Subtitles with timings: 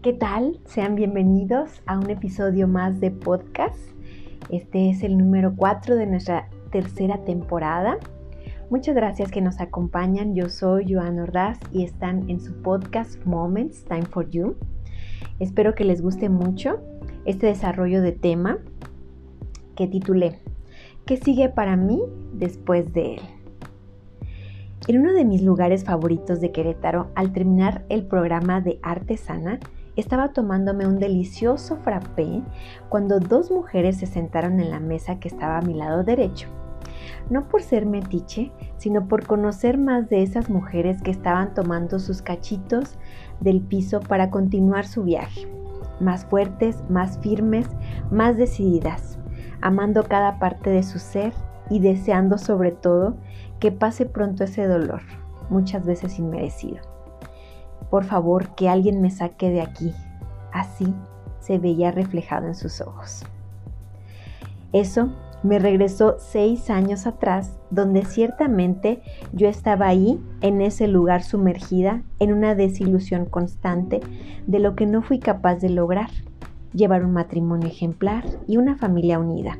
[0.00, 0.60] ¿Qué tal?
[0.64, 3.76] Sean bienvenidos a un episodio más de podcast.
[4.48, 7.98] Este es el número 4 de nuestra tercera temporada.
[8.70, 10.36] Muchas gracias que nos acompañan.
[10.36, 14.54] Yo soy Joan Ordaz y están en su podcast Moments Time for You.
[15.40, 16.78] Espero que les guste mucho
[17.24, 18.58] este desarrollo de tema
[19.74, 20.38] que titulé
[21.06, 22.00] ¿Qué sigue para mí
[22.34, 23.22] después de él?
[24.86, 29.58] En uno de mis lugares favoritos de Querétaro, al terminar el programa de Artesana,
[30.00, 32.42] estaba tomándome un delicioso frappé
[32.88, 36.48] cuando dos mujeres se sentaron en la mesa que estaba a mi lado derecho.
[37.30, 42.22] No por ser metiche, sino por conocer más de esas mujeres que estaban tomando sus
[42.22, 42.96] cachitos
[43.40, 45.48] del piso para continuar su viaje.
[46.00, 47.66] Más fuertes, más firmes,
[48.10, 49.18] más decididas,
[49.60, 51.32] amando cada parte de su ser
[51.70, 53.16] y deseando sobre todo
[53.58, 55.02] que pase pronto ese dolor,
[55.50, 56.97] muchas veces inmerecido.
[57.90, 59.92] Por favor, que alguien me saque de aquí.
[60.52, 60.94] Así
[61.40, 63.24] se veía reflejado en sus ojos.
[64.72, 65.10] Eso
[65.42, 72.32] me regresó seis años atrás, donde ciertamente yo estaba ahí, en ese lugar sumergida, en
[72.32, 74.00] una desilusión constante
[74.46, 76.10] de lo que no fui capaz de lograr,
[76.74, 79.58] llevar un matrimonio ejemplar y una familia unida.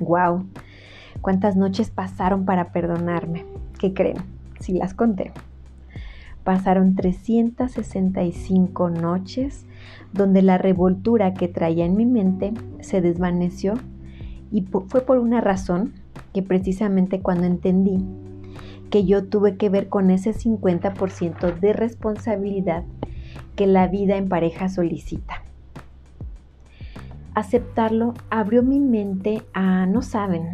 [0.00, 0.46] ¡Wow!
[1.20, 3.44] ¿Cuántas noches pasaron para perdonarme?
[3.78, 4.16] ¿Qué creen?
[4.58, 5.32] Si las conté.
[6.44, 9.64] Pasaron 365 noches
[10.12, 13.74] donde la revoltura que traía en mi mente se desvaneció
[14.50, 15.92] y fue por una razón
[16.34, 18.04] que precisamente cuando entendí
[18.90, 22.84] que yo tuve que ver con ese 50% de responsabilidad
[23.56, 25.42] que la vida en pareja solicita.
[27.34, 30.48] Aceptarlo abrió mi mente a, no saben,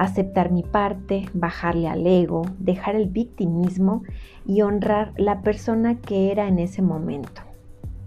[0.00, 4.02] aceptar mi parte, bajarle al ego, dejar el victimismo
[4.46, 7.42] y honrar la persona que era en ese momento.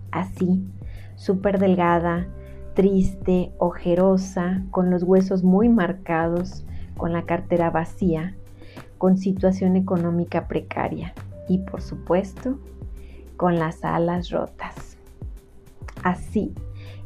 [0.09, 0.65] Así,
[1.13, 2.25] súper delgada,
[2.73, 6.65] triste, ojerosa, con los huesos muy marcados,
[6.97, 8.35] con la cartera vacía,
[8.97, 11.13] con situación económica precaria
[11.47, 12.57] y por supuesto
[13.37, 14.97] con las alas rotas.
[16.01, 16.55] Así,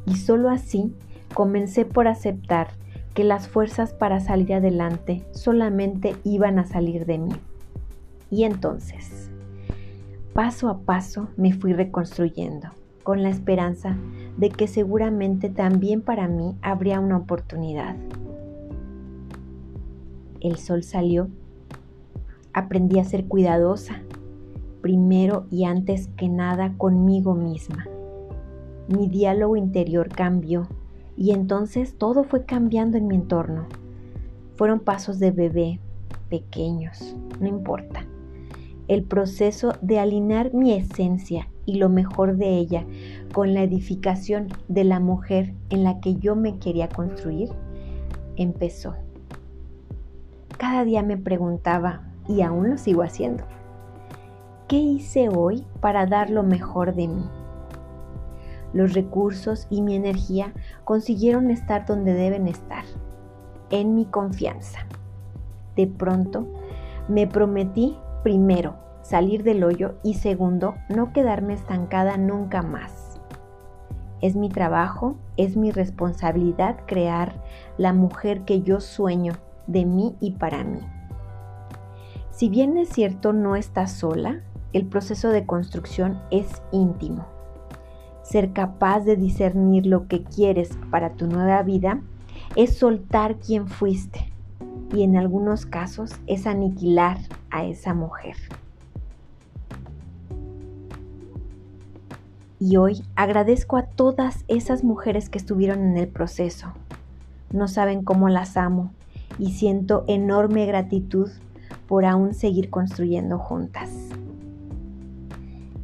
[0.06, 0.96] y solo así,
[1.34, 2.70] comencé por aceptar
[3.18, 7.34] que las fuerzas para salir adelante solamente iban a salir de mí.
[8.30, 9.32] Y entonces,
[10.36, 12.68] paso a paso me fui reconstruyendo,
[13.02, 13.98] con la esperanza
[14.38, 17.96] de que seguramente también para mí habría una oportunidad.
[20.40, 21.28] El sol salió,
[22.54, 24.04] aprendí a ser cuidadosa,
[24.84, 27.88] primero y antes que nada conmigo misma.
[28.88, 30.68] Mi diálogo interior cambió
[31.18, 33.66] y entonces todo fue cambiando en mi entorno.
[34.56, 35.80] Fueron pasos de bebé,
[36.30, 38.06] pequeños, no importa.
[38.88, 42.86] El proceso de alinear mi esencia y lo mejor de ella
[43.34, 47.50] con la edificación de la mujer en la que yo me quería construir
[48.38, 48.96] empezó.
[50.58, 53.44] Cada día me preguntaba, y aún lo sigo haciendo,
[54.68, 57.24] ¿qué hice hoy para dar lo mejor de mí?
[58.78, 62.86] Los recursos y mi energía consiguieron estar donde deben estar,
[63.72, 64.80] en mi confianza.
[65.76, 66.48] De pronto,
[67.08, 73.20] me prometí, primero, salir del hoyo y segundo, no quedarme estancada nunca más.
[74.22, 77.44] Es mi trabajo, es mi responsabilidad crear
[77.78, 79.34] la mujer que yo sueño
[79.68, 80.80] de mí y para mí.
[82.32, 84.42] Si bien es cierto no estás sola,
[84.74, 87.37] el proceso de construcción es íntimo
[88.30, 92.02] ser capaz de discernir lo que quieres para tu nueva vida
[92.56, 94.32] es soltar quien fuiste
[94.94, 97.18] y en algunos casos es aniquilar
[97.50, 98.36] a esa mujer.
[102.60, 106.74] Y hoy agradezco a todas esas mujeres que estuvieron en el proceso.
[107.54, 108.92] No saben cómo las amo
[109.40, 111.30] y siento enorme gratitud
[111.88, 113.90] por aún seguir construyendo juntas.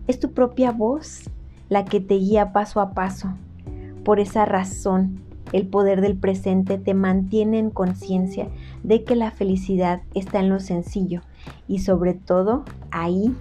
[0.07, 1.29] Es tu propia voz
[1.73, 3.33] la que te guía paso a paso.
[4.05, 5.21] Por esa razón,
[5.53, 8.47] el poder del presente te mantiene en conciencia
[8.83, 11.21] de que la felicidad está en lo sencillo
[11.67, 13.35] y sobre todo ahí,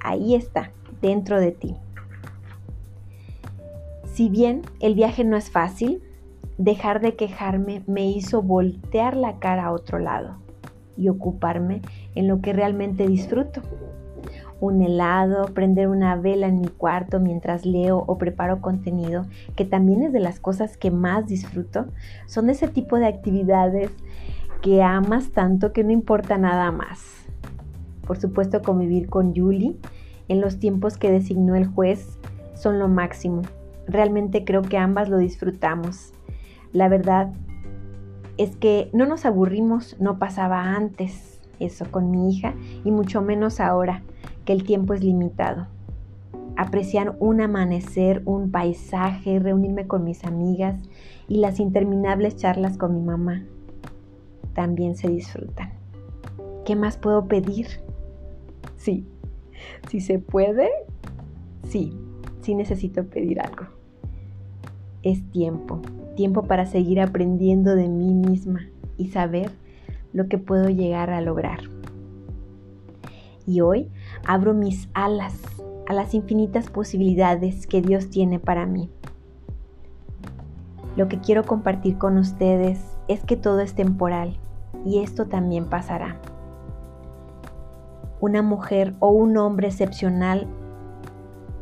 [0.00, 1.76] ahí está, dentro de ti.
[4.14, 6.02] Si bien el viaje no es fácil,
[6.58, 10.38] dejar de quejarme me hizo voltear la cara a otro lado
[10.96, 11.82] y ocuparme
[12.16, 13.62] en lo que realmente disfruto,
[14.60, 19.26] un helado, prender una vela en mi cuarto mientras leo o preparo contenido,
[19.56, 21.86] que también es de las cosas que más disfruto,
[22.26, 23.90] son ese tipo de actividades
[24.60, 27.26] que amas tanto que no importa nada más.
[28.06, 29.76] Por supuesto, convivir con Julie
[30.28, 32.18] en los tiempos que designó el juez
[32.54, 33.42] son lo máximo.
[33.86, 36.12] Realmente creo que ambas lo disfrutamos.
[36.72, 37.32] La verdad
[38.36, 42.54] es que no nos aburrimos, no pasaba antes eso con mi hija
[42.84, 44.02] y mucho menos ahora
[44.52, 45.68] el tiempo es limitado.
[46.56, 50.82] Apreciar un amanecer, un paisaje, reunirme con mis amigas
[51.28, 53.44] y las interminables charlas con mi mamá
[54.54, 55.70] también se disfrutan.
[56.64, 57.66] ¿Qué más puedo pedir?
[58.76, 59.06] Sí,
[59.88, 60.68] si se puede,
[61.68, 61.96] sí,
[62.42, 63.66] sí necesito pedir algo.
[65.02, 65.80] Es tiempo,
[66.16, 68.68] tiempo para seguir aprendiendo de mí misma
[68.98, 69.52] y saber
[70.12, 71.60] lo que puedo llegar a lograr.
[73.46, 73.90] Y hoy
[74.26, 75.34] abro mis alas
[75.88, 78.90] a las infinitas posibilidades que Dios tiene para mí.
[80.96, 84.38] Lo que quiero compartir con ustedes es que todo es temporal
[84.84, 86.20] y esto también pasará.
[88.20, 90.46] Una mujer o un hombre excepcional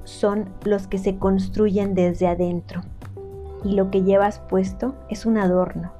[0.04, 2.82] son los que se construyen desde adentro
[3.64, 5.92] y lo que llevas puesto es un adorno.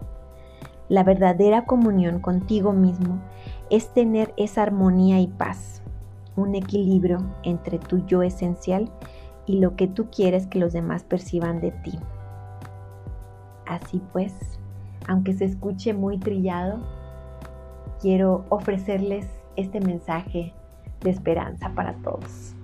[0.88, 3.18] La verdadera comunión contigo mismo
[3.70, 5.82] es tener esa armonía y paz,
[6.36, 8.90] un equilibrio entre tu yo esencial
[9.46, 11.98] y lo que tú quieres que los demás perciban de ti.
[13.66, 14.34] Así pues,
[15.06, 16.80] aunque se escuche muy trillado,
[18.00, 19.26] quiero ofrecerles
[19.56, 20.54] este mensaje
[21.00, 22.54] de esperanza para todos.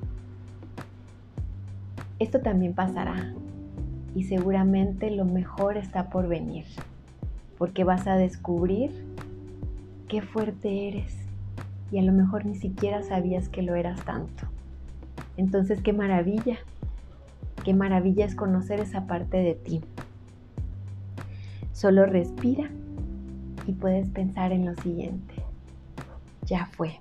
[2.19, 3.35] Esto también pasará
[4.15, 6.65] y seguramente lo mejor está por venir,
[7.59, 9.14] porque vas a descubrir
[10.09, 11.17] qué fuerte eres
[11.91, 14.45] y a lo mejor ni siquiera sabías que lo eras tanto.
[15.37, 16.59] Entonces, qué maravilla,
[17.65, 19.81] qué maravilla es conocer esa parte de ti.
[21.73, 22.71] Solo respira
[23.67, 25.35] y puedes pensar en lo siguiente.
[26.47, 26.99] Ya fue.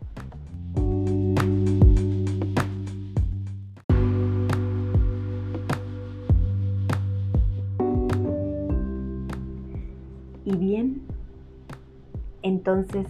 [10.45, 11.01] Y bien,
[12.43, 13.07] entonces,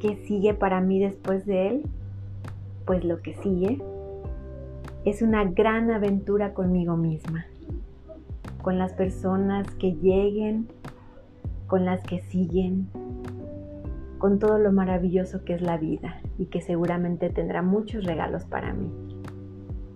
[0.00, 1.82] ¿qué sigue para mí después de él?
[2.86, 3.82] Pues lo que sigue
[5.04, 7.46] es una gran aventura conmigo misma,
[8.62, 10.68] con las personas que lleguen,
[11.66, 12.88] con las que siguen,
[14.18, 18.72] con todo lo maravilloso que es la vida y que seguramente tendrá muchos regalos para
[18.72, 18.88] mí.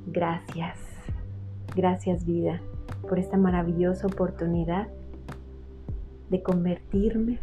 [0.06, 0.78] Gracias,
[1.74, 2.60] gracias vida
[3.08, 4.88] por esta maravillosa oportunidad
[6.30, 7.38] de convertirme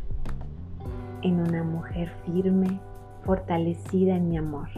[1.21, 2.79] en una mujer firme,
[3.23, 4.69] fortalecida en mi amor.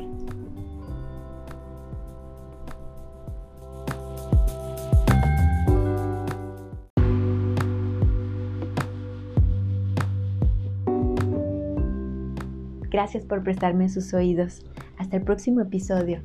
[12.90, 14.66] Gracias por prestarme sus oídos.
[14.98, 16.22] Hasta el próximo episodio.